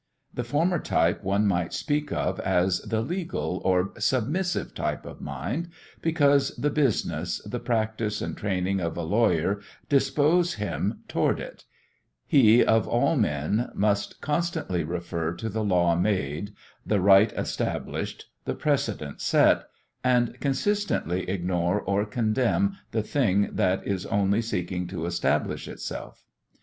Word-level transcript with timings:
The 0.33 0.43
former 0.43 0.79
type 0.79 1.23
one 1.23 1.45
might 1.45 1.73
speak 1.73 2.11
of 2.11 2.39
as 2.39 2.79
the 2.81 3.01
legal 3.01 3.61
or 3.63 3.91
submissive 3.99 4.73
type 4.73 5.05
of 5.05 5.21
mind, 5.21 5.69
because 6.01 6.55
the 6.55 6.71
business, 6.71 7.39
the 7.43 7.59
practice, 7.59 8.19
and 8.19 8.35
the 8.35 8.39
training 8.39 8.79
of 8.79 8.97
a 8.97 9.03
lawyer 9.03 9.61
dispose 9.89 10.55
him 10.55 11.01
toward 11.07 11.39
it; 11.39 11.65
he 12.25 12.65
of 12.65 12.87
all 12.87 13.15
men 13.15 13.69
must 13.75 14.21
constantly 14.21 14.83
refer 14.83 15.33
to 15.33 15.49
the 15.49 15.63
law 15.63 15.95
made, 15.95 16.55
the 16.83 16.99
right 16.99 17.31
established, 17.33 18.25
the 18.45 18.55
precedent 18.55 19.21
set, 19.21 19.65
and 20.03 20.39
consistently 20.39 21.29
ignore 21.29 21.79
or 21.79 22.05
condemn 22.07 22.75
the 22.89 23.03
thing 23.03 23.49
that 23.53 23.85
is 23.85 24.07
only 24.07 24.41
seeking 24.41 24.87
to 24.87 25.05
establish 25.05 25.67
itself. 25.67 26.23